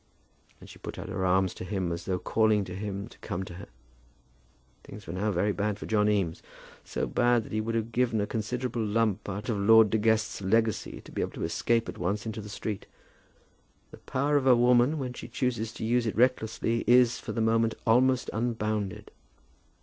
And 0.59 0.67
she 0.67 0.79
put 0.79 0.97
out 0.97 1.09
her 1.09 1.23
arms 1.23 1.53
to 1.53 1.63
him, 1.63 1.91
as 1.91 2.05
though 2.05 2.17
calling 2.17 2.63
to 2.63 2.73
him 2.73 3.07
to 3.07 3.19
come 3.19 3.43
to 3.43 3.53
her. 3.53 3.67
Things 4.83 5.05
were 5.05 5.13
now 5.13 5.29
very 5.29 5.51
bad 5.51 5.77
with 5.79 5.91
John 5.91 6.09
Eames, 6.09 6.41
so 6.83 7.05
bad 7.05 7.43
that 7.43 7.51
he 7.51 7.61
would 7.61 7.75
have 7.75 7.91
given 7.91 8.19
a 8.19 8.25
considerable 8.25 8.83
lump 8.83 9.29
out 9.29 9.47
of 9.47 9.57
Lord 9.59 9.91
De 9.91 9.99
Guest's 9.99 10.41
legacy 10.41 11.01
to 11.01 11.11
be 11.11 11.21
able 11.21 11.33
to 11.33 11.43
escape 11.43 11.87
at 11.87 11.99
once 11.99 12.25
into 12.25 12.41
the 12.41 12.49
street. 12.49 12.87
The 13.91 13.97
power 13.97 14.37
of 14.37 14.47
a 14.47 14.55
woman, 14.55 14.97
when 14.97 15.13
she 15.13 15.27
chooses 15.27 15.71
to 15.73 15.85
use 15.85 16.07
it 16.07 16.15
recklessly, 16.15 16.83
is, 16.87 17.19
for 17.19 17.31
the 17.31 17.39
moment, 17.39 17.75
almost 17.85 18.27
unbounded. 18.33 19.11